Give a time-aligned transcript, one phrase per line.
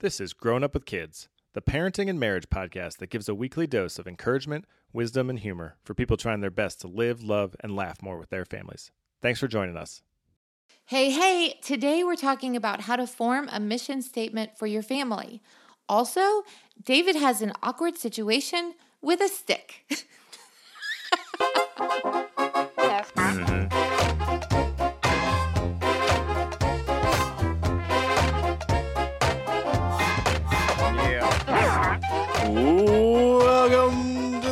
[0.00, 3.66] This is Grown Up with Kids, the parenting and marriage podcast that gives a weekly
[3.66, 4.64] dose of encouragement,
[4.94, 8.30] wisdom, and humor for people trying their best to live, love, and laugh more with
[8.30, 8.90] their families.
[9.20, 10.00] Thanks for joining us.
[10.86, 15.42] Hey, hey, today we're talking about how to form a mission statement for your family.
[15.86, 16.44] Also,
[16.82, 19.84] David has an awkward situation with a stick.
[23.20, 23.79] Mm-hmm.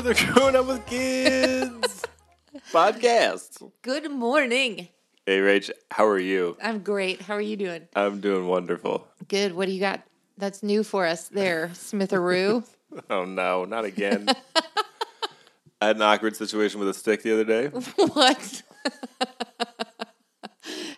[0.09, 2.03] The Grown Up with Kids
[2.73, 3.71] podcast.
[3.83, 4.89] Good morning.
[5.27, 6.57] Hey, Rach, how are you?
[6.62, 7.21] I'm great.
[7.21, 7.89] How are you doing?
[7.95, 9.07] I'm doing wonderful.
[9.29, 9.53] Good.
[9.53, 10.01] What do you got
[10.39, 12.67] that's new for us there, Smitheroo?
[13.11, 14.31] Oh no, not again.
[15.83, 17.67] I had an awkward situation with a stick the other day.
[18.15, 18.62] what?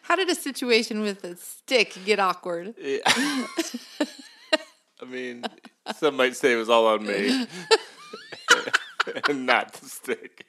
[0.03, 2.77] How did a situation with a stick get awkward?
[2.79, 3.45] I
[5.05, 5.43] mean,
[5.97, 7.49] some might say it was all on me
[9.29, 10.47] and not the stick.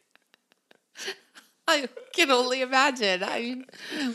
[1.68, 3.24] I can only imagine.
[3.24, 3.66] I mean,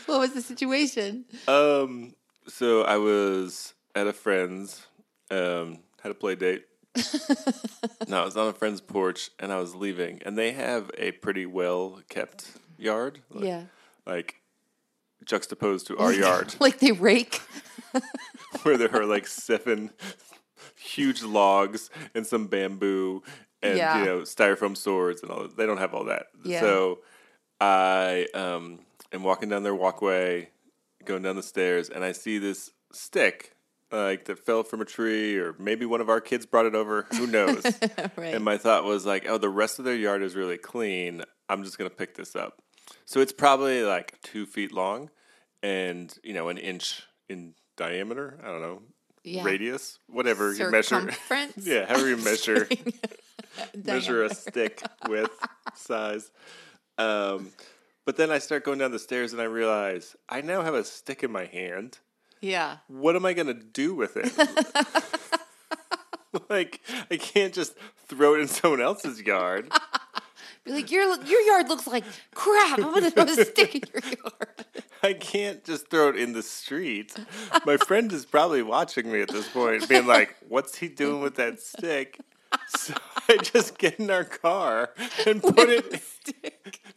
[0.06, 1.24] what was the situation?
[1.48, 2.14] Um,
[2.48, 4.86] so I was at a friend's,
[5.30, 6.64] um, had a play date.
[8.08, 11.12] no, I was on a friend's porch and I was leaving, and they have a
[11.12, 13.20] pretty well kept yard.
[13.30, 13.62] Like, Yeah.
[14.06, 14.36] Like
[15.24, 17.40] juxtaposed to our yard, Like they rake.
[18.62, 19.90] where there are like seven
[20.78, 23.22] huge logs and some bamboo
[23.62, 23.98] and Yeah.
[23.98, 25.56] you know styrofoam swords and all that.
[25.56, 26.26] They don't have all that.
[26.44, 26.60] Yeah.
[26.60, 26.98] So
[27.60, 28.80] I um,
[29.12, 30.50] am walking down their walkway,
[31.04, 33.52] going down the stairs, and I see this stick
[33.90, 37.06] like that fell from a tree, or maybe one of our kids brought it over.
[37.12, 37.64] Who knows?
[38.16, 38.34] right.
[38.34, 41.22] And my thought was like, oh, the rest of their yard is really clean.
[41.48, 42.60] I'm just gonna pick this up.
[43.04, 45.10] So it's probably like two feet long,
[45.62, 48.38] and you know an inch in diameter.
[48.42, 48.82] I don't know
[49.26, 49.44] yeah.
[49.44, 51.10] radius, whatever you measure.
[51.56, 52.68] Yeah, however you measure
[53.84, 55.30] measure a stick with
[55.74, 56.30] size.
[56.98, 57.52] Um,
[58.04, 60.84] but then I start going down the stairs and I realize I now have a
[60.84, 61.98] stick in my hand.
[62.40, 62.78] Yeah.
[62.88, 64.32] What am I gonna do with it?
[66.48, 66.80] like
[67.10, 67.74] I can't just
[68.08, 69.70] throw it in someone else's yard.
[70.64, 72.04] Be like, your your yard looks like
[72.34, 72.78] crap.
[72.78, 74.64] I'm gonna throw a stick in your yard.
[75.02, 77.14] I can't just throw it in the street.
[77.64, 81.36] My friend is probably watching me at this point, being like, "What's he doing with
[81.36, 82.18] that stick?"
[82.68, 82.94] So
[83.28, 84.90] I just get in our car
[85.26, 86.02] and put it,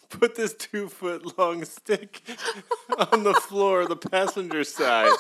[0.09, 2.21] put this two foot long stick
[3.11, 5.11] on the floor, the passenger side,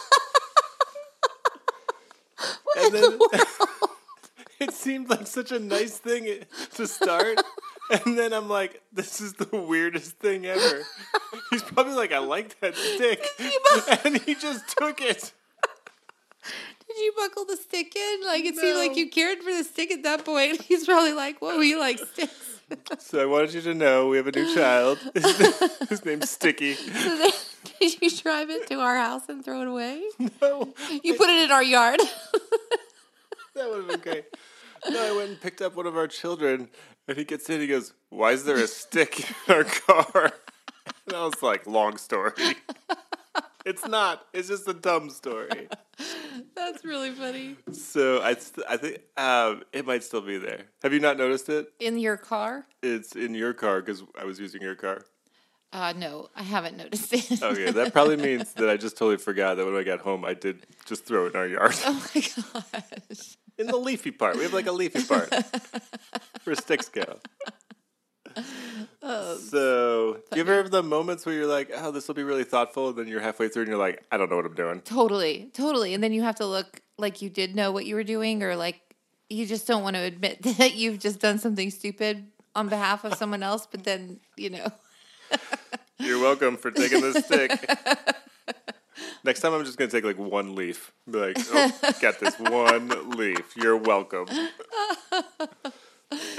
[2.77, 3.19] and then
[4.59, 6.43] it seemed like such a nice thing
[6.75, 7.39] to start.
[7.91, 10.83] And then I'm like, this is the weirdest thing ever.
[11.49, 13.25] He's probably like, I like that stick.
[14.05, 15.33] And he just took it.
[16.99, 18.25] You buckle the stick in?
[18.25, 20.61] Like it seemed like you cared for the stick at that point.
[20.69, 22.33] He's probably like, "Whoa, you like sticks?"
[22.99, 24.99] So I wanted you to know we have a new child.
[25.89, 26.75] His name's Sticky.
[26.75, 27.31] So then,
[27.79, 30.03] did you drive it to our house and throw it away?
[30.39, 30.71] No,
[31.03, 31.99] You put it in our yard.
[33.55, 34.25] that would have been great.
[34.87, 36.69] No, I went and picked up one of our children,
[37.07, 37.59] and he gets in.
[37.59, 40.31] He goes, "Why is there a stick in our car?"
[41.07, 42.33] And I was like, "Long story."
[43.65, 44.25] It's not.
[44.33, 45.67] It's just a dumb story.
[46.55, 47.57] That's really funny.
[47.71, 50.65] So I, st- I think um, it might still be there.
[50.81, 51.71] Have you not noticed it?
[51.79, 52.65] In your car?
[52.81, 55.01] It's in your car because I was using your car.
[55.71, 57.43] Uh, no, I haven't noticed it.
[57.43, 60.33] Okay, that probably means that I just totally forgot that when I got home, I
[60.33, 61.75] did just throw it in our yard.
[61.85, 63.37] oh my gosh.
[63.57, 64.37] in the leafy part.
[64.37, 65.29] We have like a leafy part
[66.41, 67.19] for sticks go.
[69.01, 72.23] Oh, So, do you ever have the moments where you're like, "Oh, this will be
[72.23, 74.55] really thoughtful," and then you're halfway through and you're like, "I don't know what I'm
[74.55, 75.93] doing." Totally, totally.
[75.93, 78.55] And then you have to look like you did know what you were doing, or
[78.57, 78.81] like
[79.29, 83.13] you just don't want to admit that you've just done something stupid on behalf of
[83.15, 83.65] someone else.
[83.71, 84.67] But then, you know,
[85.99, 87.51] You're welcome for taking the stick.
[89.23, 90.91] Next time, I'm just gonna take like one leaf.
[91.09, 93.55] Be like, "Oh, got this one leaf.
[93.55, 94.27] You're welcome."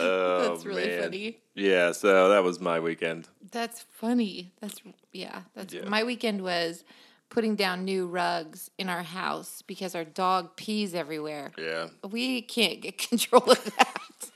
[0.09, 1.03] Oh, that's really man.
[1.03, 1.39] funny.
[1.55, 3.29] Yeah, so that was my weekend.
[3.51, 4.53] That's funny.
[4.61, 4.81] That's
[5.13, 5.43] yeah.
[5.55, 5.85] That's Yeah.
[5.89, 6.85] my weekend was
[7.29, 11.53] putting down new rugs in our house because our dog pees everywhere.
[11.57, 11.89] Yeah.
[12.09, 14.31] We can't get control of that.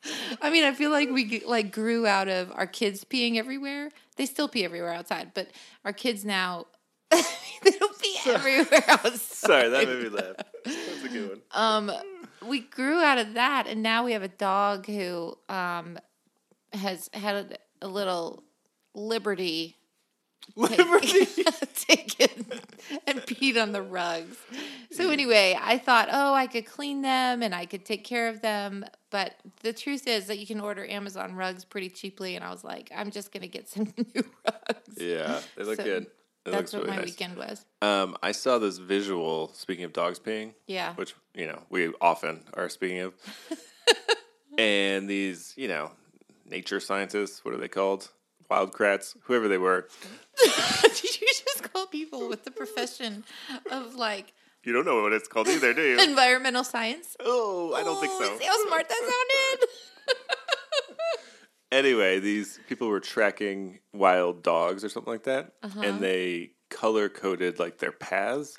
[0.40, 3.90] I mean, I feel like we like grew out of our kids peeing everywhere.
[4.16, 5.48] They still pee everywhere outside, but
[5.84, 6.66] our kids now
[7.10, 9.18] they don't pee everywhere outside.
[9.20, 10.36] Sorry, that made me laugh.
[10.64, 11.40] That's a good one.
[11.52, 11.92] Um,
[12.46, 15.98] we grew out of that, and now we have a dog who um
[16.72, 18.42] has had a, a little
[18.94, 19.78] liberty
[20.56, 21.26] Liberty.
[21.74, 22.46] taken
[23.06, 24.36] and peed on the rugs.
[24.90, 28.40] So anyway, I thought, oh, I could clean them and I could take care of
[28.40, 28.84] them.
[29.10, 32.64] But the truth is that you can order Amazon rugs pretty cheaply, and I was
[32.64, 34.96] like, I'm just gonna get some new rugs.
[34.96, 36.06] Yeah, they look So good.
[36.48, 37.06] It That's what really my nice.
[37.06, 37.64] weekend was.
[37.82, 39.52] Um, I saw this visual.
[39.54, 40.94] Speaking of dogs peeing, Yeah.
[40.94, 43.14] which you know we often are speaking of,
[44.58, 45.90] and these you know
[46.46, 48.10] nature scientists, what are they called?
[48.50, 49.88] Wild Kratts, whoever they were.
[50.82, 53.24] Did you just call people with the profession
[53.70, 54.32] of like
[54.64, 56.00] You don't know what it's called either, do you?
[56.00, 57.14] environmental science?
[57.20, 58.38] oh, I don't think Oh, so.
[58.38, 59.67] See how smart that sounded?
[61.70, 65.80] Anyway, these people were tracking wild dogs or something like that, Uh-huh.
[65.82, 68.58] and they color coded like their paths,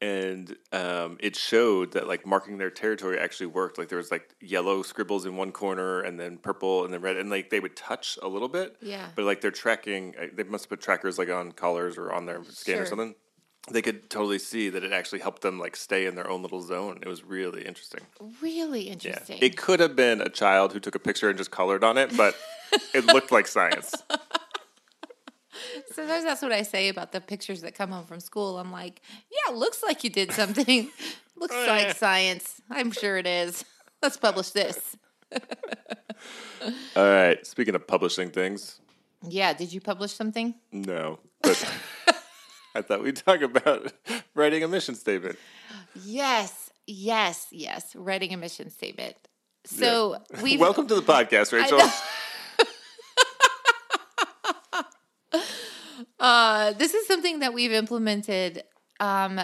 [0.00, 3.78] and um, it showed that like marking their territory actually worked.
[3.78, 7.16] Like there was like yellow scribbles in one corner, and then purple, and then red,
[7.16, 8.76] and like they would touch a little bit.
[8.80, 9.10] Yeah.
[9.14, 12.26] But like they're tracking, uh, they must have put trackers like on collars or on
[12.26, 12.82] their skin Sure.
[12.82, 13.14] or something.
[13.70, 16.62] They could totally see that it actually helped them like stay in their own little
[16.62, 16.98] zone.
[17.02, 18.00] It was really interesting.
[18.40, 18.92] Really Yeah.
[18.92, 19.38] interesting.
[19.42, 22.16] It could have been a child who took a picture and just colored on it,
[22.16, 22.34] but
[22.94, 23.94] it looked like science.
[25.92, 28.58] Sometimes that's what I say about the pictures that come home from school.
[28.58, 30.90] I'm like, yeah, it looks like you did something.
[31.36, 31.92] looks Oh, like yeah.
[31.94, 32.60] science.
[32.70, 33.64] I'm sure it is.
[34.02, 34.96] Let's publish this.
[36.96, 37.44] All right.
[37.46, 38.80] Speaking of publishing things,
[39.28, 40.54] Yeah, did you publish something?
[40.72, 41.62] no, but
[42.74, 43.92] I thought we'd talk about
[44.34, 45.38] writing a mission statement.
[46.04, 47.94] Yes, yes, yes.
[47.96, 49.16] Writing a mission statement.
[49.64, 51.80] So we Welcome to the podcast, Rachel.
[56.18, 58.62] Uh, this is something that we've implemented.
[59.00, 59.40] Um,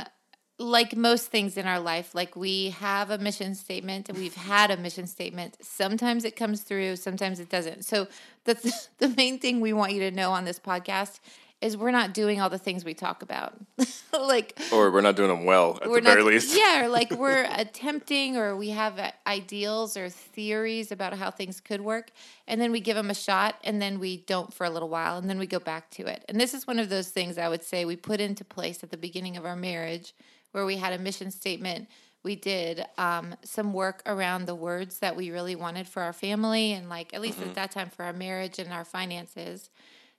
[0.59, 4.71] like most things in our life, like we have a mission statement and we've had
[4.71, 5.57] a mission statement.
[5.63, 7.85] Sometimes it comes through, sometimes it doesn't.
[7.85, 8.09] So
[8.45, 11.21] that's the main thing we want you to know on this podcast
[11.67, 13.55] is we're not doing all the things we talk about.
[14.13, 16.57] like Or we're not doing them well at we're the very not, least.
[16.59, 21.61] Yeah, or like we're attempting or we have uh, ideals or theories about how things
[21.61, 22.11] could work,
[22.47, 25.19] and then we give them a shot, and then we don't for a little while,
[25.19, 26.25] and then we go back to it.
[26.29, 28.91] And this is one of those things I would say we put into place at
[28.91, 30.15] the beginning of our marriage,
[30.53, 31.89] where we had a mission statement.
[32.23, 36.73] We did um, some work around the words that we really wanted for our family,
[36.73, 39.71] and like at least at that time for our marriage and our finances,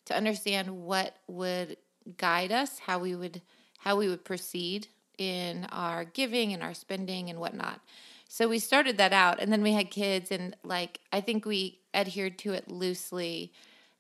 [0.07, 1.77] to understand what would
[2.18, 3.42] guide us, how we would
[3.80, 4.88] how we would proceed
[5.18, 7.80] in our giving and our spending and whatnot.
[8.27, 11.80] So we started that out, and then we had kids, and like I think we
[11.94, 13.54] adhered to it loosely.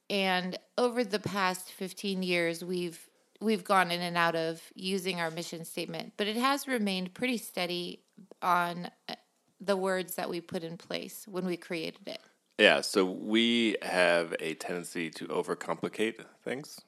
[0.09, 3.09] And over the past fifteen years, we've
[3.39, 7.37] we've gone in and out of using our mission statement, but it has remained pretty
[7.37, 8.01] steady
[8.41, 9.15] on uh,
[9.59, 12.21] the words that we put in place when we created it.
[12.57, 16.81] Yeah, so we have a tendency to overcomplicate things.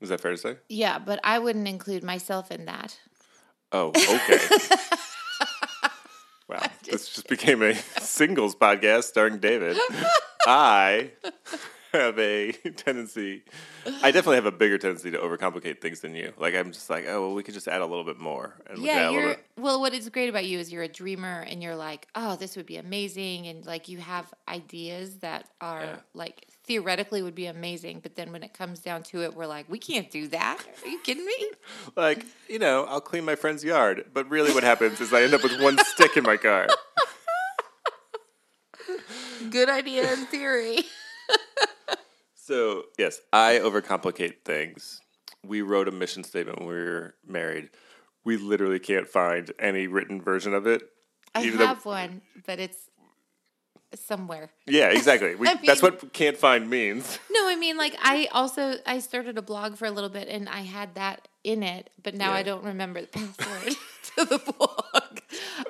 [0.00, 0.56] Is that fair to say?
[0.68, 2.98] Yeah, but I wouldn't include myself in that.
[3.70, 4.38] Oh, okay.
[6.48, 9.76] wow, this just became a singles podcast starring David.
[10.46, 11.12] I
[11.98, 13.42] have a tendency,
[13.86, 16.32] I definitely have a bigger tendency to overcomplicate things than you.
[16.38, 18.54] Like, I'm just like, oh, well, we could just add a little bit more.
[18.66, 19.44] And we could add Yeah, you're bit.
[19.56, 19.80] well.
[19.80, 22.66] What is great about you is you're a dreamer, and you're like, oh, this would
[22.66, 25.96] be amazing, and like you have ideas that are Yeah.
[26.14, 29.66] like theoretically would be amazing, but then when it comes down to it, we're like,
[29.68, 30.58] we can't do that.
[30.82, 31.34] Are you kidding me?
[31.96, 34.06] Like, you know, I'll clean my friend's yard.
[34.12, 36.66] But really, what happens is I end up with one stick in my car.
[39.50, 40.84] Good idea in theory.
[42.46, 45.00] So, yes, I overcomplicate things.
[45.46, 47.70] We wrote a mission statement when we were married.
[48.22, 50.82] We literally can't find any written version of it.
[51.34, 52.90] I even though- have one, but it's
[53.94, 54.50] somewhere.
[54.66, 55.34] Yeah, exactly.
[55.38, 57.18] We, I that's what can't find means.
[57.30, 60.48] No, I mean like I also I started a blog for a little bit and
[60.48, 62.36] I had that in it, but now Yeah.
[62.36, 63.74] I don't remember the password
[64.16, 65.18] to the blog.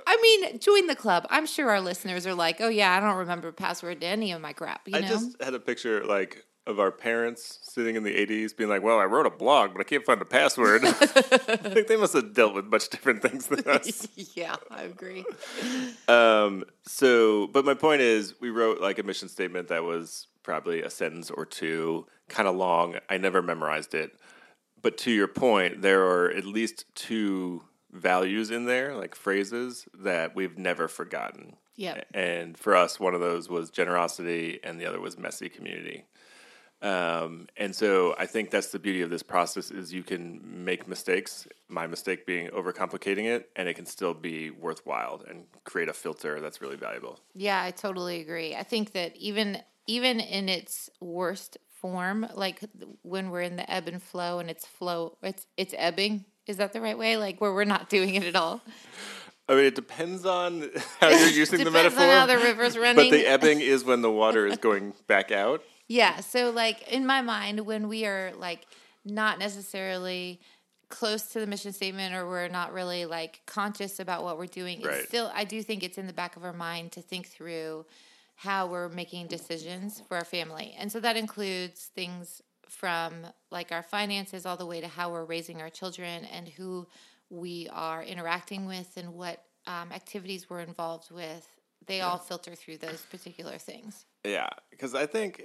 [0.06, 1.26] I mean, join the club.
[1.30, 4.40] I'm sure our listeners are like, "Oh yeah, I don't remember password to any of
[4.40, 8.04] my crap." You I know, just had a picture like of our parents sitting in
[8.04, 10.85] the 80s being like, well, I wrote a blog, but I can't find the password.
[10.85, 14.09] I think they must have dealt with much different things than us.
[14.35, 15.25] yeah, I agree.
[16.09, 20.83] Um, so, but my point is, we wrote like a mission statement that was probably
[20.83, 22.97] a sentence or two, kind of long.
[23.11, 24.12] I never memorized it.
[24.80, 30.35] But to your point, there are at least two values in there, like phrases that
[30.35, 31.56] we've never forgotten.
[31.76, 32.06] Yep.
[32.14, 36.04] And for us, one of those was generosity, and the other was messy community.
[36.84, 40.86] Um, and so I think that's the beauty of this process is you can make
[40.86, 41.48] mistakes.
[41.68, 46.40] My mistake being overcomplicating it, and it can still be worthwhile and create a filter
[46.40, 47.18] that's really valuable.
[47.34, 48.54] Yeah, I totally agree.
[48.54, 52.60] I think that even even in its worst form, like
[53.02, 56.26] when we're in the ebb and flow and it's flow, it's it's ebbing.
[56.46, 57.16] Is that the right way?
[57.16, 58.60] Like where we're not doing it at all.
[59.48, 62.04] I mean, it depends on how you're using the Depends metaphor.
[62.04, 63.10] on how the river's running.
[63.10, 65.62] but the ebbing is when the water is going back out.
[65.88, 66.20] Yeah.
[66.20, 68.66] So, like, in my mind, when we are like
[69.04, 70.40] not necessarily
[70.88, 74.80] close to the mission statement or we're not really like conscious about what we're doing,
[74.82, 74.94] Right.
[74.98, 77.84] it's still, I do think it's in the back of our mind to think through
[78.36, 80.74] how we're making decisions for our family.
[80.78, 85.24] And so that includes things from like our finances all the way to how we're
[85.24, 86.86] raising our children and who
[87.30, 91.46] we are interacting with and what um, activities we're involved with.
[91.86, 94.06] They all filter through those particular things.
[94.24, 95.42] Yeah, because I think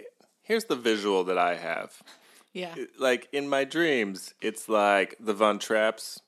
[0.49, 2.03] here's the visual that I have.
[2.51, 2.75] Yeah.
[2.97, 6.19] Like in my dreams, it's like the Von Trapps.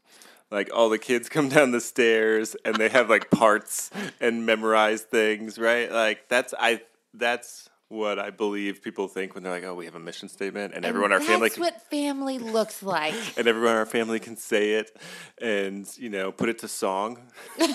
[0.50, 3.90] Like all the kids come down the stairs and they have like parts
[4.22, 5.92] and memorize things, right?
[5.92, 6.82] Like that's I
[7.14, 10.74] that's what I believe people think when they're like, "Oh, we have a mission statement,"
[10.74, 13.14] and, everyone in our That's family can, what family looks like.
[13.38, 14.98] and everyone in our family can say it,
[15.42, 17.20] and you know, put it to song.
[17.60, 17.68] no,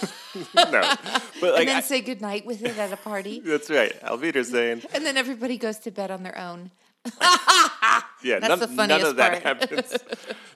[0.54, 3.40] but like and then I- say goodnight with it at a party.
[3.44, 3.92] that's right.
[4.02, 6.70] Alvita's saying, And then everybody goes to bed on their own.
[8.22, 9.60] Yeah, That's none, the none funniest of that part.
[9.60, 9.96] happens.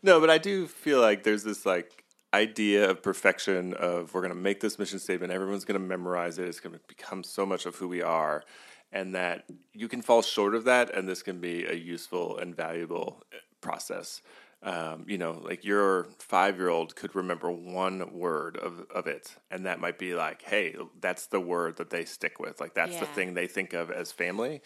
[0.02, 4.34] no, but I do feel like there's this like idea of perfection of we're going
[4.34, 7.44] to make this mission statement, everyone's going to memorize it, it's going to become so
[7.44, 8.42] much of who we are,
[8.92, 12.54] and that you can fall short of that, and this can be a useful and
[12.54, 14.22] valuable uh, process.
[14.62, 19.34] Um, you know, like your five year old could remember one word of, of it,
[19.50, 22.60] and that might be like, hey, that's the word that they stick with.
[22.60, 24.60] Like, that's the thing they think of as family.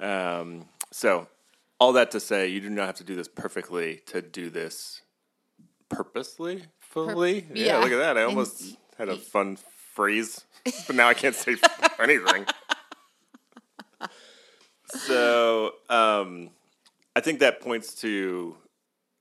[0.00, 1.28] Um, so,
[1.80, 5.00] all that to say, you do not have to do this perfectly to do this
[5.88, 7.46] purposely, fully.
[7.54, 7.66] yeah.
[7.66, 7.78] yeah.
[7.78, 8.18] look at that.
[8.18, 9.56] I almost y- had a fun
[9.94, 10.44] phrase,
[10.86, 11.56] but now I can't say
[11.98, 12.44] anything.
[14.90, 16.50] So, um,
[17.14, 18.56] I think that points to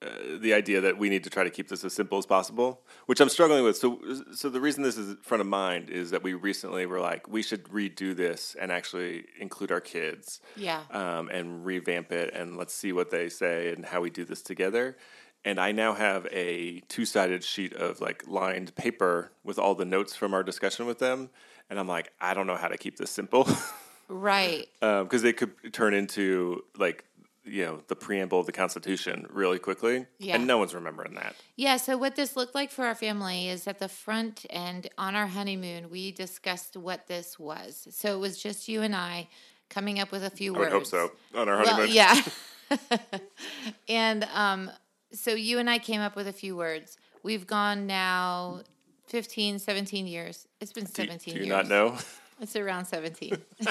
[0.02, 0.08] uh,
[0.40, 3.20] the idea that we need to try to keep this as simple as possible, which
[3.20, 3.76] I'm struggling with.
[3.76, 4.00] So,
[4.34, 7.42] so the reason this is front of mind is that we recently were like, we
[7.42, 10.84] should redo this and actually include our kids Yeah.
[10.92, 14.42] um, and revamp it and let's see what they say and how we do this
[14.42, 14.96] together.
[15.44, 19.86] And I now have a two sided sheet of like lined paper with all the
[19.86, 21.30] notes from our discussion with them.
[21.70, 23.48] And I'm like, I don't know how to keep this simple
[24.10, 24.68] Right.
[24.80, 27.04] because it could turn into like,
[27.44, 30.06] you know, the preamble of the Constitution really quickly.
[30.20, 30.36] Yeah.
[30.36, 31.36] And no one's remembering that.
[31.56, 35.16] Yeah, so what this looked like for our family is at the front end on
[35.16, 37.88] our honeymoon, we discussed what this was.
[37.92, 39.30] So it was just you and I
[39.70, 40.74] coming up with a few I words.
[40.74, 41.78] would hope so on our honeymoon.
[41.78, 42.22] Well, yeah.
[43.88, 44.70] and um,
[45.14, 46.98] so you and I came up with a few words.
[47.24, 48.62] We've gone now
[49.08, 50.48] 15, 17 years.
[50.60, 51.58] It's been Do, 17 do you years.
[51.58, 51.98] not know?
[52.40, 53.38] It's around 17,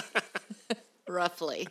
[1.08, 1.68] roughly.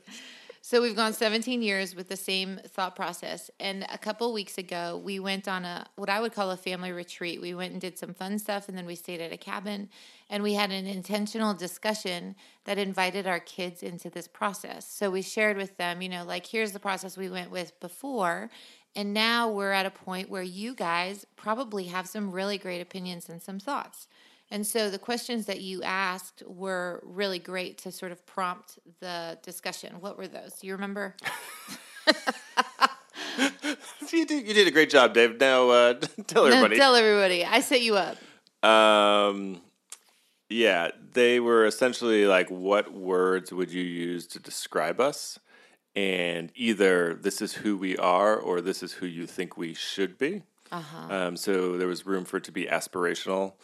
[0.61, 3.51] So we've gone 17 years with the same thought process.
[3.59, 6.91] And a couple weeks ago, we went on a what I would call a family
[6.91, 7.39] retreat.
[7.39, 9.89] We went and did some fun stuff, and then we stayed at a cabin,
[10.27, 14.89] and we had an intentional discussion that invited our kids into this process.
[14.89, 18.49] So we shared with them, you know, like here's the process we went with before.
[18.95, 23.29] And now we're at a point where you guys probably have some really great opinions
[23.29, 24.07] and some thoughts.
[24.55, 29.37] And so the questions that you asked were really great to sort of prompt the
[29.43, 29.97] discussion.
[29.99, 30.53] What were those?
[30.53, 31.13] Do you remember?
[34.13, 35.41] you, did, you did a great job, Dave.
[35.41, 35.93] Now uh,
[36.27, 36.77] tell everybody.
[36.77, 37.43] Tell everybody.
[37.43, 38.15] I set you up.
[38.63, 39.59] Um,
[40.47, 45.37] yeah, they were essentially like, what words would you use to describe us?
[45.97, 50.17] And either this is who we are or this is who you think we should
[50.17, 50.43] be.
[50.71, 51.13] Uh-huh.
[51.13, 53.55] Um, so there was room for it to be aspirational.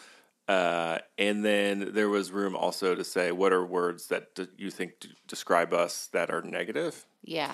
[0.51, 4.69] Uh, and then there was room also to say, what are words that d- you
[4.69, 7.05] think d- describe us that are negative?
[7.23, 7.53] Yeah.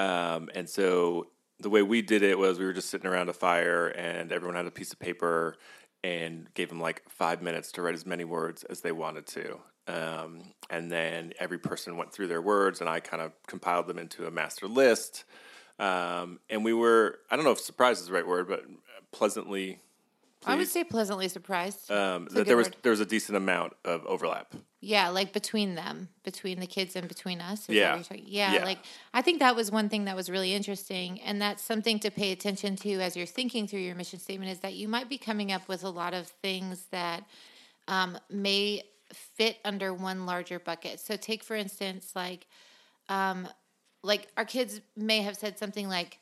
[0.00, 1.28] Um, and so
[1.60, 4.56] the way we did it was we were just sitting around a fire and everyone
[4.56, 5.54] had a piece of paper
[6.02, 9.60] and gave them like five minutes to write as many words as they wanted to.
[9.86, 13.98] Um, and then every person went through their words and I kind of compiled them
[13.98, 15.22] into a master list.
[15.78, 18.64] Um, and we were, I don't know if surprise is the right word, but
[19.12, 19.78] pleasantly
[20.46, 21.90] I would say pleasantly surprised.
[21.90, 22.76] um, that there was word.
[22.82, 24.54] there was a decent amount of overlap.
[24.80, 27.68] Yeah, like between them, between the kids and between us.
[27.68, 27.90] Yeah.
[27.90, 28.64] what you're talking- yeah, Yeah.
[28.64, 28.78] like
[29.14, 32.32] I think that was one thing that was really interesting, and that's something to pay
[32.32, 34.50] attention to as you're thinking through your mission statement.
[34.50, 37.24] Is that you might be coming up with a lot of things that
[37.88, 38.82] um, may
[39.12, 40.98] fit under one larger bucket.
[41.00, 42.46] So, take for instance, like,
[43.08, 43.46] um,
[44.02, 46.18] like our kids may have said something like,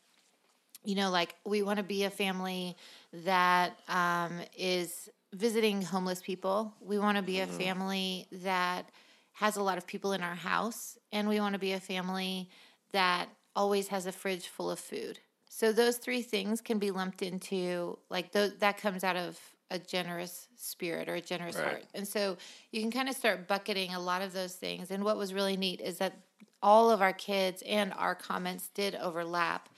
[0.85, 2.77] you know, like we want to be a family
[3.13, 6.75] that um, is visiting homeless people.
[6.81, 8.89] We want to be a family that
[9.33, 12.49] has a lot of people in our house, and we want to be a family
[12.93, 15.19] that always has a fridge full of food.
[15.49, 19.39] So those three things can be lumped into like th- that comes out of
[19.71, 21.65] a generous spirit or a generous Right.
[21.65, 21.85] heart.
[21.95, 22.37] And so
[22.73, 24.91] you can kind of start bucketing a lot of those things.
[24.91, 26.15] And what was really neat is that
[26.63, 29.69] all of our kids and our comments did overlap.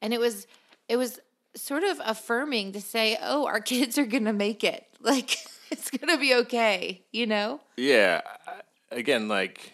[0.00, 0.46] And it was
[0.88, 1.20] it was
[1.54, 4.86] sort of affirming to say, "Oh, our kids are going to make it.
[5.00, 5.38] Like
[5.70, 7.60] it's going to be okay," you know?
[7.76, 8.22] Yeah.
[8.90, 9.72] Again, like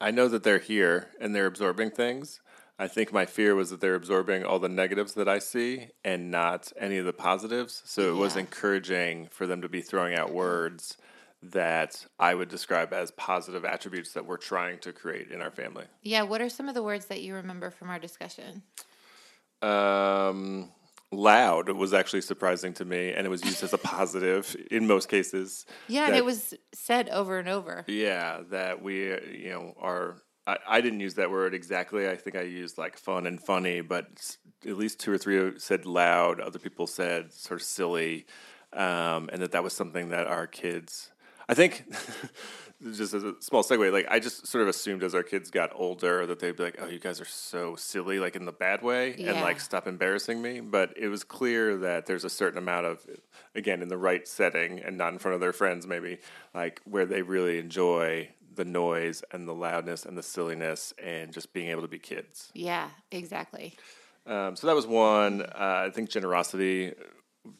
[0.00, 2.40] I know that they're here and they're absorbing things.
[2.78, 6.30] I think my fear was that they're absorbing all the negatives that I see and
[6.30, 7.82] not any of the positives.
[7.86, 10.98] So it was encouraging for them to be throwing out words
[11.42, 15.84] that I would describe as positive attributes that we're trying to create in our family.
[16.02, 18.62] Yeah, what are some of the words that you remember from our discussion?
[19.62, 20.70] Um,
[21.12, 25.08] loud was actually surprising to me, and it was used as a positive in most
[25.08, 25.66] cases.
[25.88, 27.84] Yeah, and it was said over and over.
[27.86, 30.22] Yeah, that we, you know, are.
[30.46, 32.08] I, I didn't use that word exactly.
[32.08, 35.86] I think I used like fun and funny, but at least two or three said
[35.86, 36.40] loud.
[36.40, 38.26] Other people said sort of silly,
[38.72, 41.10] um, and that that was something that our kids.
[41.48, 41.84] I think,
[42.82, 45.70] just as a small segue, like I just sort of assumed as our kids got
[45.74, 48.82] older that they'd be like, "Oh, you guys are so silly," like in the bad
[48.82, 50.60] way, and like stop embarrassing me.
[50.60, 53.06] But it was clear that there's a certain amount of,
[53.54, 56.18] again, in the right setting and not in front of their friends, maybe
[56.54, 61.52] like where they really enjoy the noise and the loudness and the silliness and just
[61.52, 62.50] being able to be kids.
[62.54, 63.76] Yeah, exactly.
[64.26, 65.42] Um, so that was one.
[65.42, 66.92] Uh, I think generosity,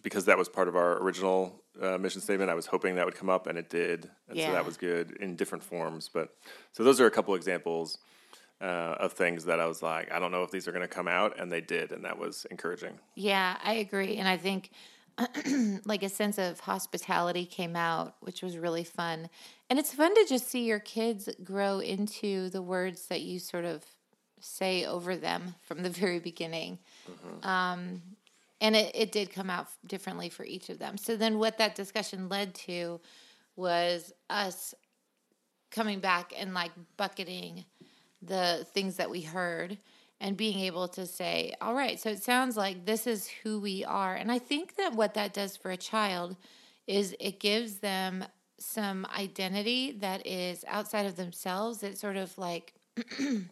[0.03, 2.51] because that was part of our original uh, mission statement.
[2.51, 5.13] I was hoping that would come up, and it did, and so that was good
[5.21, 6.11] in different forms.
[6.13, 6.35] But
[6.73, 7.99] so those are a couple examples
[8.61, 8.65] uh,
[8.99, 11.09] of things that I was like, I don't know if these are going to come
[11.09, 12.99] out, and they did, and that was encouraging.
[13.15, 14.17] Yeah, I agree.
[14.17, 14.71] And I think
[15.85, 19.29] like a sense of hospitality came out, which was really fun.
[19.71, 23.65] And it's fun to just see your kids grow into the words that you sort
[23.65, 23.85] of
[24.41, 26.79] say over them from the very beginning.
[27.43, 28.03] Um,
[28.61, 30.97] and it, it did come out differently for each of them.
[30.97, 33.01] So then what that discussion led to
[33.55, 34.75] was us
[35.71, 37.65] coming back and like bucketing
[38.23, 39.79] the things that we heard
[40.21, 43.85] and being able to say, all right, so it sounds like this is who we
[43.85, 44.15] are.
[44.15, 46.37] And I think that what that does for a child
[46.87, 48.25] is it gives them
[48.59, 51.83] some identity that is outside of themselves.
[51.83, 53.45] It sort of like, it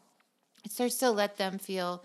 [0.71, 2.05] starts to let them feel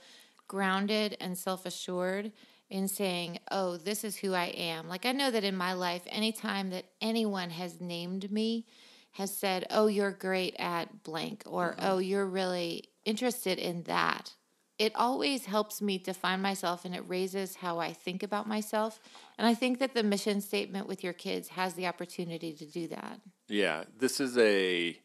[0.49, 2.33] grounded and self assured
[2.69, 4.87] in saying, Oh, this is who I am.
[4.87, 8.65] Like, I know that in my life, anytime that anyone has named me,
[9.13, 14.33] has said, Oh, you're great at blank, or Oh, you're really interested in that.
[14.77, 19.01] It always helps me define myself and it raises how I think about myself.
[19.37, 22.87] And I think that the mission statement with your kids has the opportunity to do
[22.87, 23.19] that.
[23.49, 24.97] Yeah, this is a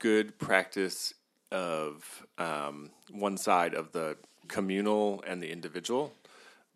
[0.00, 1.14] good practice
[1.52, 4.16] of um, one side of the
[4.48, 6.12] communal and the individual,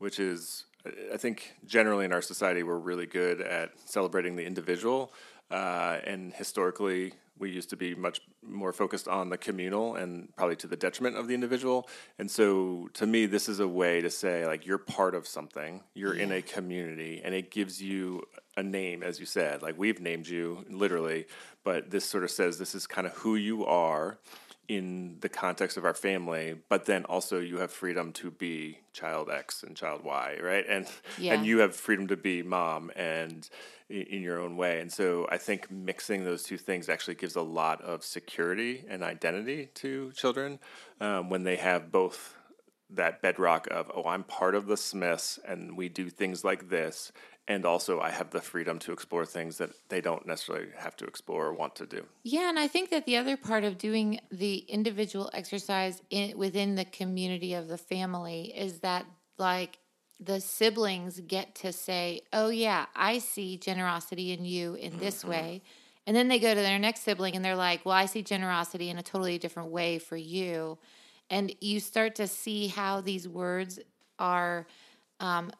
[0.01, 0.65] which is,
[1.13, 5.13] I think, generally in our society, we're really good at celebrating the individual.
[5.51, 10.57] Uh, and historically, we used to be much more focused on the communal and probably
[10.57, 11.87] to the detriment of the individual.
[12.19, 15.83] And so, to me, this is a way to say, like, you're part of something,
[15.95, 18.23] you're in a community, and it gives you
[18.57, 19.61] a name, as you said.
[19.61, 21.27] Like, we've named you literally,
[21.63, 24.19] but this sort of says this is kind of who you are
[24.71, 29.29] in the context of our family, but then also you have freedom to be child
[29.29, 30.65] X and child Y, right?
[30.69, 30.87] And
[31.19, 31.35] Yeah.
[31.35, 33.51] and you have freedom to be mom and
[33.89, 34.79] in your own way.
[34.81, 39.03] And so I think mixing those two things actually gives a lot of security and
[39.03, 40.61] identity to children
[41.01, 42.37] um, when they have both
[42.91, 47.11] that bedrock of oh I'm part of the Smiths and we do things like this
[47.51, 51.05] and also I have the freedom to explore things that they don't necessarily have to
[51.05, 52.07] explore or want to do.
[52.23, 56.77] Yeah, and I think that the other part of doing the individual exercise in, within
[56.77, 59.05] the community of the family is that,
[59.37, 59.79] like,
[60.21, 65.31] the siblings get to say, Oh, yeah, I see generosity in you in this mm-hmm.
[65.31, 65.63] way.
[66.07, 68.91] And then they go to their next sibling and they're like, Well, I see generosity
[68.91, 70.79] in a totally different way for you.
[71.29, 73.81] And you start to see how these words
[74.21, 74.69] are
[75.19, 75.51] um,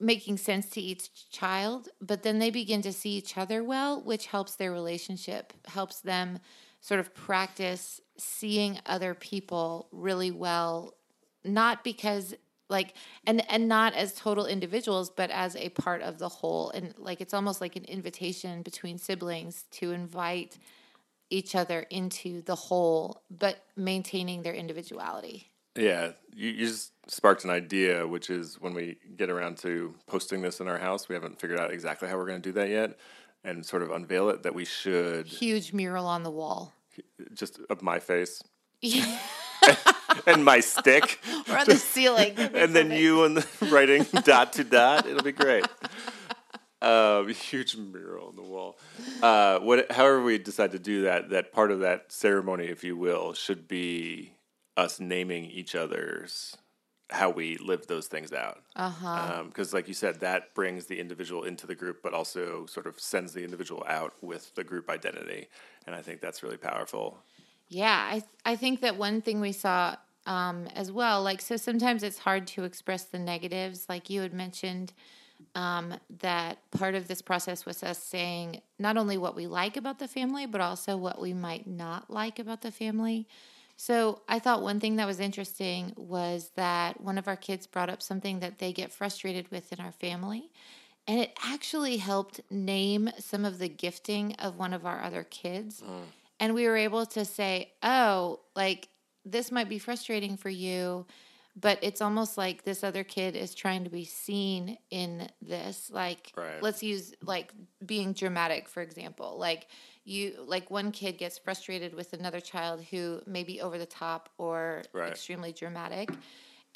[0.00, 4.26] making sense to each child, but then they begin to see each other well, which
[4.26, 6.38] helps their relationship, helps them
[6.80, 10.94] sort of practice seeing other people really well,
[11.44, 12.34] not because
[12.70, 12.94] like
[13.26, 16.70] and and not as total individuals but as a part of the whole.
[16.70, 20.58] And like it's almost like an invitation between siblings to invite
[21.30, 27.50] each other into the whole but maintaining their individuality Yeah, you, you just sparked an
[27.50, 31.40] idea, which is when we get around to posting this in our house, we haven't
[31.40, 32.98] figured out exactly how we're going to do that yet,
[33.42, 34.42] and sort of unveil it.
[34.44, 36.72] That we should huge mural on the wall
[37.32, 38.42] just of my face,
[38.80, 39.18] Yeah.
[40.26, 42.34] and my stick, or on the ceiling.
[42.54, 45.06] And then you and the writing dot to dot.
[45.06, 45.64] It'll be great.
[46.80, 48.78] Um, huge mural on the wall.
[49.22, 52.94] Uh, what, however, we decide to do that, that part of that ceremony, if you
[52.96, 54.34] will, should be
[54.76, 56.56] us naming each other's
[57.10, 58.62] how we live those things out.
[58.76, 59.44] Uh-huh.
[59.44, 62.98] Because, like you said, that brings the individual into the group, but also sort of
[62.98, 65.48] sends the individual out with the group identity.
[65.86, 67.18] And I think that's really powerful.
[67.68, 72.02] Yeah, I I think that one thing we saw um, as well, like so sometimes
[72.02, 73.86] it's hard to express the negatives.
[73.88, 74.92] Like you had mentioned,
[75.54, 79.98] um, that part of this process was us saying not only what we like about
[79.98, 83.26] the family, but also what we might not like about the family.
[83.76, 87.90] So I thought one thing that was interesting was that one of our kids brought
[87.90, 90.50] up something that they get frustrated with in our family.
[91.06, 95.82] And it actually helped name some of the gifting of one of our other kids.
[95.82, 96.04] Mm.
[96.40, 98.88] And we were able to say, oh, like
[99.24, 101.06] this might be frustrating for you,
[101.56, 105.90] but it's almost like this other kid is trying to be seen in this.
[105.90, 106.62] Like, Right.
[106.62, 107.52] let's use like
[107.84, 109.36] being dramatic, for example.
[109.38, 109.68] Like,
[110.04, 114.28] you, like one kid gets frustrated with another child who may be over the top
[114.38, 115.10] or Right.
[115.10, 116.10] extremely dramatic.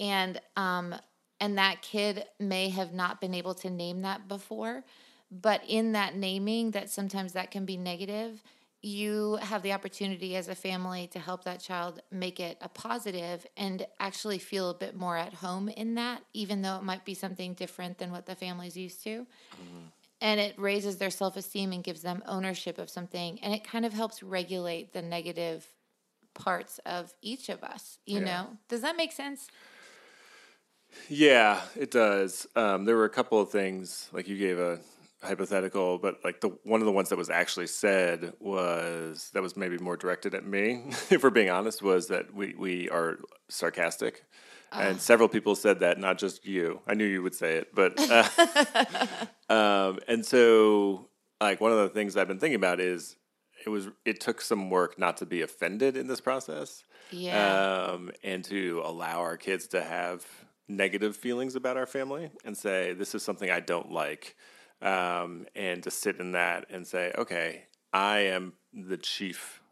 [0.01, 0.95] And, um,
[1.41, 4.85] and that kid may have not been able to name that before
[5.31, 8.43] but in that naming that sometimes that can be negative
[8.81, 13.45] you have the opportunity as a family to help that child make it a positive
[13.57, 17.15] and actually feel a bit more at home in that even though it might be
[17.15, 19.27] something different than what the family's used to
[20.21, 23.93] and it raises their self-esteem and gives them ownership of something and it kind of
[23.93, 25.75] helps regulate the negative
[26.35, 28.23] parts of each of us you Yeah.
[28.23, 29.51] know does that make sense
[31.09, 32.47] Yeah, it does.
[32.57, 34.81] Um, there were a couple of things, like you gave a
[35.23, 39.57] hypothetical, but like the one of the ones that was actually said was that was
[39.57, 44.25] maybe more directed at me, if we're being honest, was that we we are sarcastic,
[44.73, 46.81] and several people said that, not just you.
[46.87, 49.07] I knew you would say it, but uh,
[49.49, 51.09] um, and so
[51.41, 53.17] like one of the things I've been thinking about is
[53.65, 58.11] it was it took some work not to be offended in this process yeah um,
[58.23, 60.25] and to allow our kids to have
[60.69, 64.37] negative feelings about our family and say this is something I don't like,
[64.83, 69.63] um, and to sit in that and say, okay, I am the chief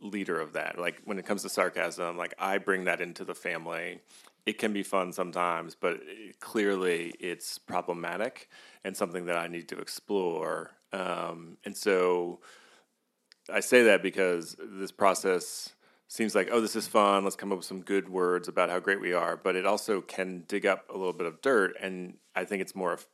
[0.00, 0.78] leader of that.
[0.78, 4.00] Like when it comes to sarcasm, like I bring that into the family.
[4.46, 6.00] It can be fun sometimes, but
[6.40, 8.48] clearly it's problematic
[8.84, 10.70] and something that I need to explore.
[10.92, 12.40] Um, and so
[13.52, 15.74] I say that because this process
[16.06, 17.24] seems like, oh, this is fun.
[17.24, 19.36] Let's come up with some good words about how great we are.
[19.36, 21.76] But it also can dig up a little bit of dirt.
[21.80, 23.06] And I think it's more eff-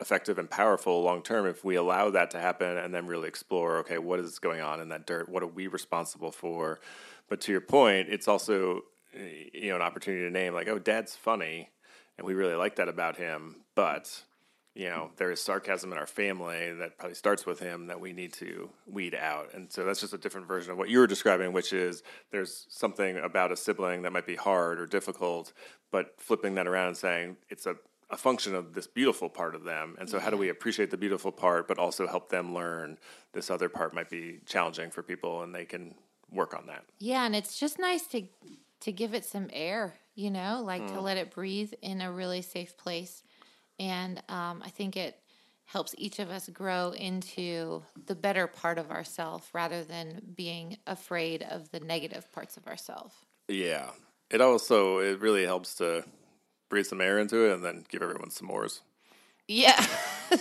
[0.00, 3.78] effective and powerful long term if we allow that to happen and then really explore,
[3.78, 5.28] okay, what is going on in that dirt?
[5.28, 6.80] What are we responsible for?
[7.28, 8.82] But to your point, it's also
[9.14, 11.70] eh, you know an opportunity to name like, oh, Dad's funny,
[12.18, 13.56] and we really like that about him.
[13.74, 14.22] But
[14.76, 18.12] you know, there is sarcasm in our family that probably starts with him that we
[18.12, 19.54] need to weed out.
[19.54, 22.66] And so that's just a different version of what you were describing, which is there's
[22.68, 25.54] something about a sibling that might be hard or difficult,
[25.90, 27.76] but flipping that around and saying it's a,
[28.10, 29.96] a function of this beautiful part of them.
[29.98, 32.98] And so, how do we appreciate the beautiful part, but also help them learn
[33.32, 35.94] this other part might be challenging for people and they can
[36.30, 36.84] work on that?
[36.98, 38.22] Yeah, and it's just nice to
[38.80, 42.42] to give it some air, you know, like to let it breathe in a really
[42.42, 43.22] safe place.
[43.78, 45.18] And um, I think it
[45.64, 51.42] helps each of us grow into the better part of ourself rather than being afraid
[51.42, 53.24] of the negative parts of ourself.
[53.48, 53.90] Yeah.
[54.30, 56.04] It also, it really helps to
[56.68, 58.80] breathe some air into it and then give everyone some s'mores.
[59.48, 59.76] Yeah,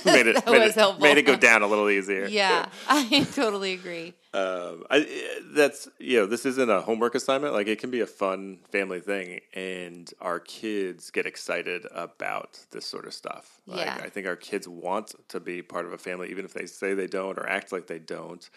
[0.03, 1.03] Made it, that made, was it helpful.
[1.03, 2.25] made it go down a little easier.
[2.29, 4.15] Yeah, I totally agree.
[4.33, 5.05] Um, I,
[5.53, 7.53] that's you know this isn't a homework assignment.
[7.53, 12.87] Like it can be a fun family thing, and our kids get excited about this
[12.87, 13.61] sort of stuff.
[13.67, 13.99] Like, Yeah.
[14.03, 16.95] I think our kids want to be part of a family, even if they say
[16.95, 18.49] they don't or act like they don't,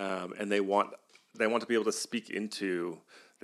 [0.00, 0.94] um, and they want
[1.38, 2.98] they want to be able to speak into.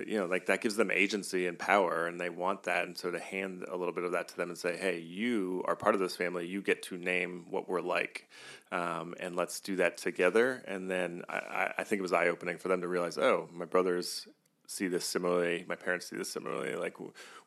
[0.06, 2.84] You know, like that gives them agency and power, and they want that.
[2.86, 5.62] And so to hand a little bit of that to them and say, "Hey, you
[5.66, 6.46] are part of this family.
[6.46, 8.28] You get to name what we're like,
[8.70, 12.58] um, and let's do that together." And then I, I- think it was eye opening
[12.58, 14.28] for them to realize, "Oh, my brothers
[14.66, 15.64] see this similarly.
[15.66, 16.74] My parents see this similarly.
[16.76, 16.96] Like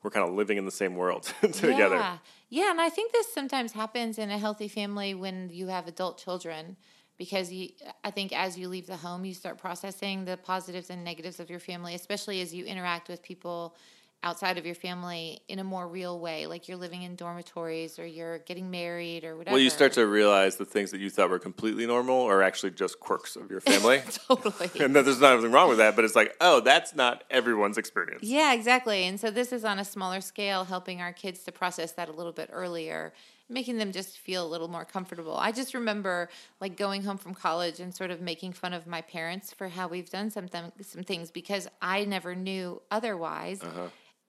[0.01, 2.17] we're kind of living in the same world together." Yeah.
[2.49, 6.17] Yeah, and I think this sometimes happens in a healthy family when you have adult
[6.17, 6.75] children
[7.21, 7.69] because you
[8.03, 11.51] I think as you leave the home you start processing the positives and negatives of
[11.51, 13.75] your family, especially as you interact with people
[14.23, 18.07] outside of your family in a more real way, like you're living in dormitories or
[18.07, 19.53] you're getting married or whatever.
[19.53, 22.71] Well, you start to realize the things that you thought were completely normal are actually
[22.71, 24.01] just quirks of your family.
[24.27, 24.71] totally.
[24.84, 27.77] and that there's not anything wrong with that, but it's like, oh, that's not everyone's
[27.77, 28.23] experience.
[28.23, 29.03] Yeah, exactly.
[29.05, 32.13] And so this is on a smaller scale, helping our kids to process that a
[32.13, 33.13] little bit earlier,
[33.51, 35.35] making them just feel a little more comfortable.
[35.35, 39.01] I just remember like going home from college and sort of making fun of my
[39.01, 43.61] parents for how we've done some th- some things because I never knew otherwise.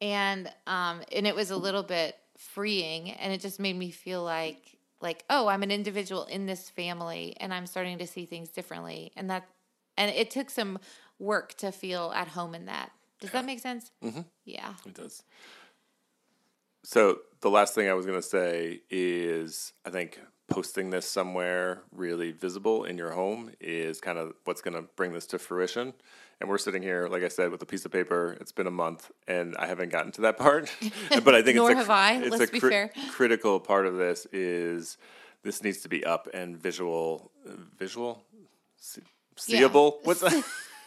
[0.00, 4.22] And um and it was a little bit freeing and it just made me feel
[4.24, 8.48] like like oh, I'm an individual in this family and I'm starting to see things
[8.48, 9.12] differently.
[9.16, 9.46] And that
[9.96, 10.78] and it took some
[11.18, 12.90] work to feel at home in that.
[13.20, 13.92] Does that make sense?
[14.02, 14.22] Mm-hmm.
[14.44, 14.74] Yeah.
[14.84, 15.22] It does.
[16.84, 21.82] So the last thing I was going to say is I think posting this somewhere
[21.92, 25.94] really visible in your home is kind of what's going to bring this to fruition.
[26.40, 28.36] And we're sitting here, like I said, with a piece of paper.
[28.40, 30.70] It's been a month, and I haven't gotten to that part.
[31.24, 32.14] but I think Nor it's a, have I.
[32.16, 32.90] It's Let's a be fair.
[33.10, 34.98] critical part of this is
[35.44, 38.24] this needs to be up and visual, uh, visual,
[38.76, 39.02] see,
[39.46, 39.58] Yeah.
[39.58, 40.00] seeable.
[40.02, 40.44] What's that?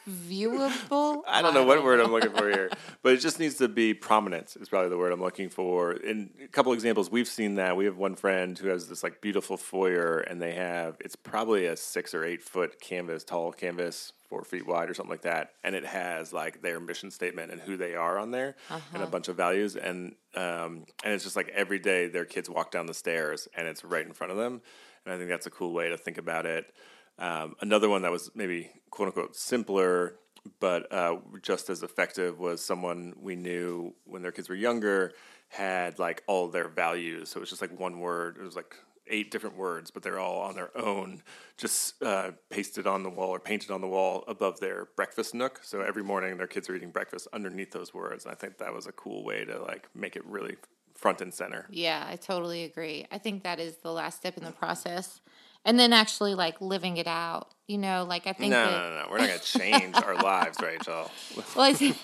[0.10, 1.24] Viewable?
[1.28, 2.70] I don't know what word I'm looking for here,
[3.02, 4.56] but it just needs to be prominent.
[4.60, 5.94] Is probably the word I'm looking for.
[5.94, 7.76] In a couple examples, we've seen that.
[7.76, 11.66] We have one friend who has this like beautiful foyer, and they have it's probably
[11.66, 15.54] a six or eight foot canvas, tall canvas, four feet wide or something like that,
[15.64, 18.56] and it has like their mission statement and who they are on there,
[18.94, 22.50] and a bunch of values, and um, and it's just like every day their kids
[22.50, 24.62] walk down the stairs, and it's right in front of them,
[25.06, 26.74] and I think that's a cool way to think about it.
[27.18, 30.16] Um, another one that was maybe quote unquote simpler,
[30.60, 35.14] but uh, just as effective was someone we knew when their kids were younger
[35.50, 37.30] had like all their values.
[37.30, 38.38] So it was just like one word.
[38.40, 38.76] It was like
[39.08, 41.22] eight different words, but they're all on their own,
[41.58, 45.60] just uh, pasted on the wall or painted on the wall above their breakfast nook.
[45.64, 48.26] So every morning their kids are eating breakfast underneath those words.
[48.26, 50.56] And I think that was a cool way to like make it really
[50.96, 51.68] front and center.
[51.70, 53.06] Yeah, I totally agree.
[53.12, 55.22] I think that is the last step in the process.
[55.66, 57.50] And then actually like living it out.
[57.68, 59.08] You know, like I think No, that no, no, no.
[59.10, 61.10] We're not going to change our lives, Rachel.
[61.56, 61.98] Well, I think,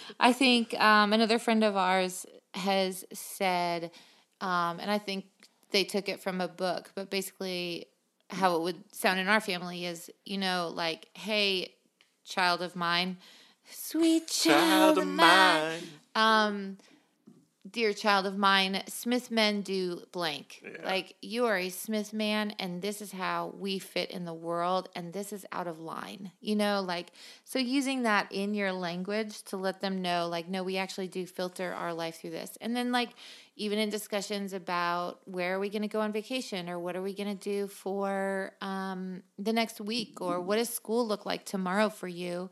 [0.20, 3.90] I think um, another friend of ours has said,
[4.42, 5.24] um, and I think
[5.70, 7.86] they took it from a book, but basically,
[8.28, 11.74] how it would sound in our family is, you know, like, hey,
[12.24, 13.16] child of mine,
[13.70, 15.82] sweet child, of mine.
[16.14, 16.76] Um,
[17.70, 20.62] dear child of mine, Smith men do blank.
[20.62, 20.84] Yeah.
[20.84, 24.88] Like you are a Smith man, and this is how we fit in the world,
[24.94, 26.32] and this is out of line.
[26.40, 27.12] You know, like
[27.44, 31.26] so using that in your language to let them know, like, no, we actually do
[31.26, 33.10] filter our life through this, and then like
[33.56, 37.02] even in discussions about where are we going to go on vacation or what are
[37.02, 41.44] we going to do for um, the next week or what does school look like
[41.44, 42.48] tomorrow for you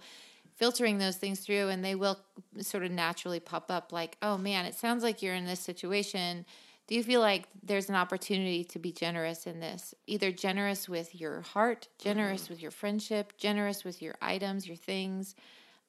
[0.58, 2.18] filtering those things through and they will
[2.60, 6.44] sort of naturally pop up like oh man it sounds like you're in this situation.
[6.88, 9.94] Do you feel like there's an opportunity to be generous in this?
[10.06, 15.34] Either generous with your heart generous with your friendship generous with your items your things.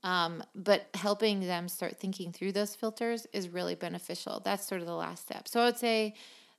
[0.02, 4.42] Um, but helping them start thinking through those filters is really beneficial.
[4.46, 5.48] That's sort of the last step.
[5.48, 6.14] So i would say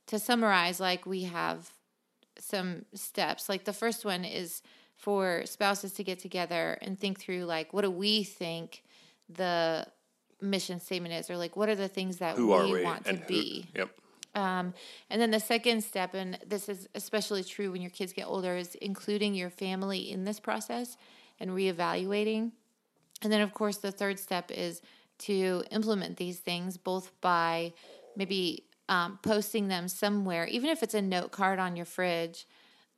[0.08, 1.70] to summarize like we have
[2.38, 3.48] some steps.
[3.48, 4.62] Like the first one is
[5.00, 8.82] for spouses to get together and think through like what do we think
[9.28, 9.86] the
[10.42, 12.84] mission statement is or like what are the things that Who we, we?
[12.84, 13.90] want to who- be Yep.
[14.34, 14.74] um,
[15.08, 18.56] and then the second step, and this is especially true when your kids get older,
[18.56, 20.96] is including your family in this process
[21.40, 22.52] and reevaluating.
[23.22, 24.82] And then, of course, the third step is
[25.20, 27.72] to implement these things both by
[28.16, 32.46] maybe um, posting them somewhere, even if it's a note card on your fridge,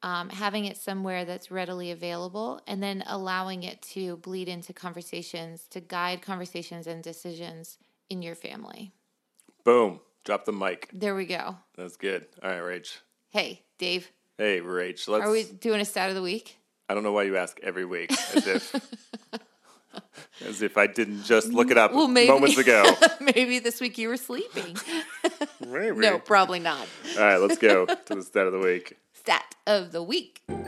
[0.03, 5.67] um, having it somewhere that's readily available, and then allowing it to bleed into conversations
[5.71, 7.79] to guide conversations and decisions
[8.11, 8.93] in your family.
[9.65, 10.01] Boom.
[10.25, 10.89] Drop the mic.
[10.93, 11.57] There we go.
[11.77, 12.27] That's good.
[12.43, 12.99] All right, Rach.
[13.31, 14.11] Hey, Dave.
[14.39, 15.09] Hey, Rach.
[15.09, 15.25] Let's.
[15.25, 16.59] Are we doing a stat of the week?
[16.89, 18.75] I don't know why you ask every week, as if,
[20.47, 22.85] as if I didn't just look it up Well, maybe moments ago.
[23.35, 24.77] maybe this week you were sleeping.
[25.65, 26.87] No, probably not.
[27.17, 28.99] All right, let's go to the stat of the week.
[29.23, 30.43] Stat of the week.
[30.49, 30.59] All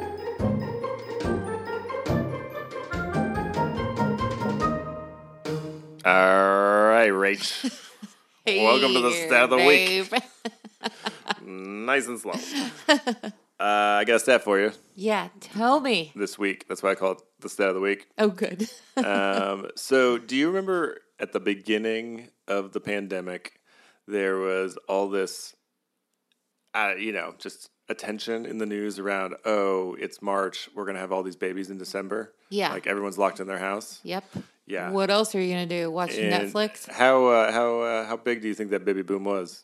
[6.04, 7.90] right, Rach.
[8.46, 10.08] hey, Welcome to the stat of the week.
[11.44, 12.34] nice and slow.
[13.58, 16.12] Uh, I got a stat for you yeah, tell me.
[16.14, 16.66] this week.
[16.68, 18.06] That's why I call it the stat of the week.
[18.18, 18.70] Oh, good.
[18.96, 23.58] um, so, do you remember at the beginning of the pandemic,
[24.06, 25.56] there was all this,
[26.72, 31.00] uh, you know, just attention in the news around, oh, it's March, we're going to
[31.00, 32.32] have all these babies in December.
[32.48, 32.72] Yeah.
[32.72, 34.00] Like everyone's locked in their house.
[34.02, 34.24] yep.
[34.66, 34.90] Yeah.
[34.90, 35.90] What else are you gonna do?
[35.90, 36.88] Watch And Netflix?
[36.90, 39.62] How uh, how uh, how big do you think that baby boom was?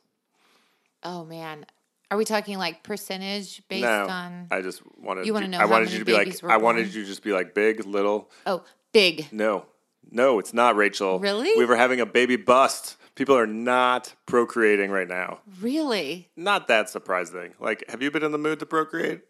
[1.03, 1.65] Oh man,
[2.11, 4.49] are we talking like percentage based no, on?
[4.51, 7.01] I just wanted You wanna know I wanted you to be like I wanted you
[7.01, 8.31] to just be like big, little.
[8.45, 9.27] oh, big.
[9.33, 9.65] No,
[10.11, 11.19] no, it's not Rachel.
[11.19, 11.57] Really?
[11.57, 12.97] We were having a baby bust.
[13.21, 15.41] People are not procreating right now.
[15.61, 16.31] Really?
[16.39, 17.53] Not that surprising.
[17.61, 19.21] Like, have you been in the mood to procreate?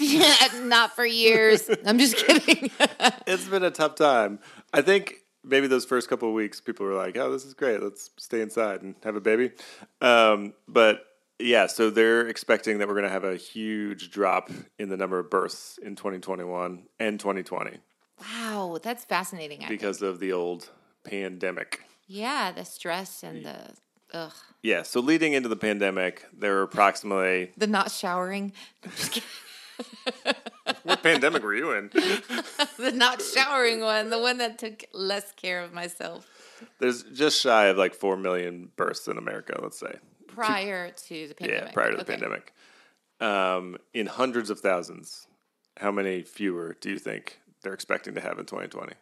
[0.62, 1.70] Not for years.
[1.86, 2.72] I'm just kidding.
[3.28, 4.40] It's been a tough time.
[4.72, 7.80] I think maybe those first couple of weeks, people were like, "Oh, this is great.
[7.80, 9.52] Let's stay inside and have a baby."
[10.00, 11.04] Um, but
[11.38, 15.20] yeah, so they're expecting that we're going to have a huge drop in the number
[15.20, 17.78] of births in 2021 and 2020
[18.20, 19.58] wow, that's fascinating.
[19.58, 19.80] I think.
[19.80, 20.68] because of the old
[21.04, 21.85] pandemic.
[22.06, 23.74] Yeah, the stress and the
[24.12, 28.52] ugh, Yeah, so leading into the pandemic, there were approximately the not showering,
[30.84, 31.88] what pandemic were you in?
[32.78, 36.26] the not showering one, the one that took less care of myself
[36.78, 39.94] There's just shy of like 4 million births in America, let's say.
[40.28, 41.64] prior to the pandemic.
[41.66, 42.12] Yeah, prior to the Okay.
[42.14, 42.52] pandemic.
[43.20, 45.26] Um, in hundreds of thousands,
[45.78, 48.92] how many fewer do you think they're expecting to have in 2020?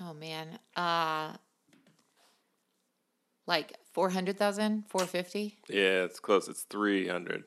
[0.00, 1.34] Oh man, uh,
[3.46, 5.58] like 400,000, 450?
[5.68, 6.48] Yeah, it's close.
[6.48, 7.44] It's 300.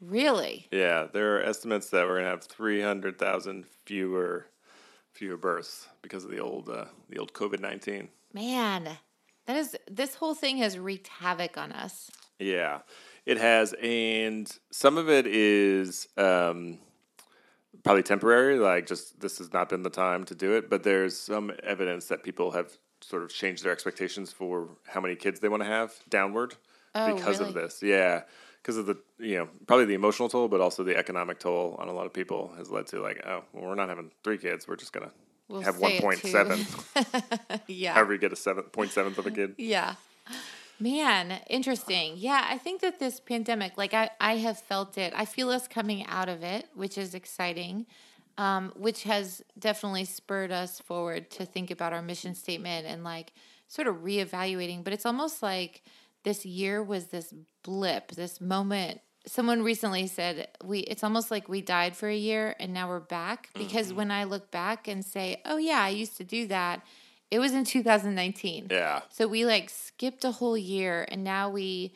[0.00, 0.68] Really?
[0.70, 4.46] Yeah, there are estimates that we're gonna have 300,000 fewer
[5.12, 8.08] fewer births because of the old uh, the old COVID 19.
[8.34, 8.98] Man,
[9.46, 12.10] that is this whole thing has wreaked havoc on us.
[12.38, 12.80] Yeah,
[13.24, 16.78] it has, and some of it is um,
[17.82, 18.58] probably temporary.
[18.58, 20.68] Like, just this has not been the time to do it.
[20.68, 22.76] But there's some evidence that people have
[23.08, 26.54] sort of changed their expectations for how many kids they want to have downward
[26.94, 27.50] Oh, because really?
[27.50, 27.82] of this.
[27.82, 28.22] Yeah,
[28.62, 31.88] because of the you know probably the emotional toll, but also the economic toll on
[31.88, 34.66] a lot of people has led to like, oh, well, we're not having three kids.
[34.66, 35.10] We're just gonna
[35.48, 36.64] We'll have one point seven.
[37.68, 37.92] Yeah.
[37.94, 39.54] However, you get a seven point seventh of a kid.
[39.58, 39.94] Yeah.
[40.78, 42.14] Man, interesting.
[42.16, 45.12] Yeah, I think that this pandemic, like I, I have felt it.
[45.16, 47.86] I feel us coming out of it, which is exciting,
[48.38, 53.32] um, which has definitely spurred us forward to think about our mission statement and like
[53.68, 54.84] sort of reevaluating.
[54.84, 55.82] But it's almost like
[56.24, 59.00] this year was this blip, this moment.
[59.26, 63.00] Someone recently said we it's almost like we died for a year and now we're
[63.00, 66.82] back because when I look back and say, "Oh yeah, I used to do that."
[67.28, 68.68] It was in 2019.
[68.70, 71.92] Yeah, So we like skipped a whole year and now we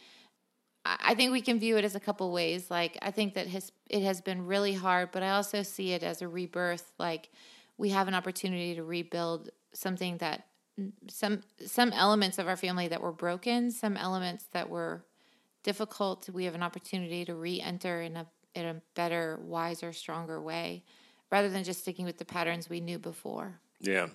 [0.84, 2.70] I think we can view it as a couple ways.
[2.70, 6.02] Like I think that his it has been really hard, but I also see it
[6.02, 6.92] as a rebirth.
[6.98, 7.30] Like
[7.76, 10.46] we have an opportunity to rebuild something that
[11.08, 15.04] some some elements of our family that were broken, some elements that were
[15.62, 16.28] difficult.
[16.30, 20.84] We have an opportunity to re-enter in a in a better, wiser, stronger way,
[21.30, 23.60] rather than just sticking with the patterns we knew before.
[23.80, 24.08] Yeah,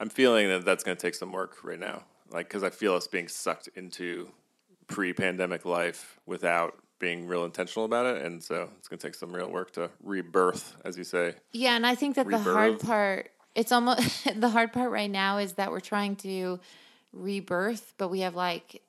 [0.00, 2.04] I'm feeling that that's going to take some work right now.
[2.30, 4.28] Like, because I feel us being sucked into
[4.88, 9.32] pre-pandemic life without being real intentional about it, and so it's going to take some
[9.32, 11.34] real work to rebirth, as you say.
[11.52, 15.38] Yeah, and I think that the hard part, it's almost the hard part right now
[15.38, 16.58] is that we're trying to
[17.12, 18.82] rebirth, but we have like,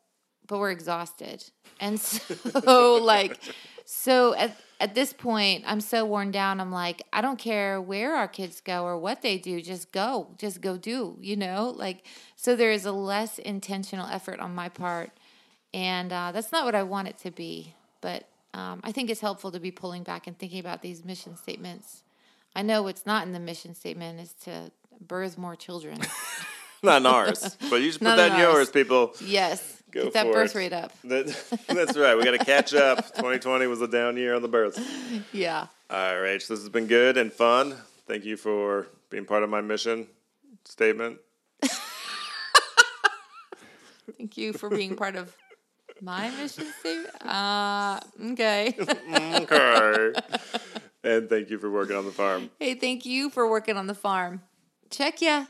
[0.47, 1.43] but we're exhausted.
[1.79, 3.39] And so, like,
[3.85, 6.59] so at, at this point, I'm so worn down.
[6.59, 10.29] I'm like, I don't care where our kids go or what they do, just go,
[10.37, 11.73] just go do, you know?
[11.75, 15.11] Like, so there is a less intentional effort on my part.
[15.73, 17.73] And uh, that's not what I want it to be.
[18.01, 21.35] But um, I think it's helpful to be pulling back and thinking about these mission
[21.35, 22.03] statements.
[22.55, 25.99] I know what's not in the mission statement is to birth more children.
[26.81, 29.13] Not in ours, but you should put Not that in in yours, people.
[29.19, 30.57] yes, Go get that birth it.
[30.57, 30.93] rate up.
[31.03, 31.27] That,
[31.67, 32.15] that's right.
[32.17, 32.99] We got to catch up.
[33.15, 34.79] 2020 was a down year on the births.
[35.33, 35.67] Yeah.
[35.89, 37.75] All right, so this has been good and fun.
[38.07, 40.07] Thank you for being part of my mission
[40.63, 41.17] statement.
[44.17, 45.35] Thank you for being part of
[46.01, 47.25] my mission statement.
[47.25, 47.99] Uh,
[48.31, 48.75] okay.
[49.41, 50.13] Okay.
[51.03, 52.49] and thank you for working on the farm.
[52.59, 54.41] hey, thank you for working on the farm.
[54.89, 55.45] Check ya.